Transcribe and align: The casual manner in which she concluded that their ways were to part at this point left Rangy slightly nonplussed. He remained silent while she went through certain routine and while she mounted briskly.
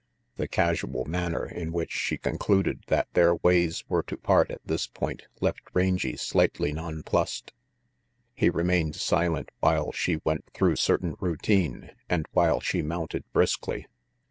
The 0.37 0.47
casual 0.47 1.05
manner 1.05 1.45
in 1.45 1.71
which 1.71 1.91
she 1.91 2.17
concluded 2.17 2.85
that 2.87 3.13
their 3.13 3.35
ways 3.35 3.83
were 3.87 4.01
to 4.01 4.17
part 4.17 4.49
at 4.49 4.59
this 4.65 4.87
point 4.87 5.27
left 5.41 5.61
Rangy 5.75 6.17
slightly 6.17 6.73
nonplussed. 6.73 7.53
He 8.33 8.49
remained 8.49 8.95
silent 8.95 9.49
while 9.59 9.91
she 9.91 10.19
went 10.23 10.45
through 10.55 10.77
certain 10.77 11.13
routine 11.19 11.91
and 12.09 12.25
while 12.31 12.59
she 12.59 12.81
mounted 12.81 13.25
briskly. 13.31 13.85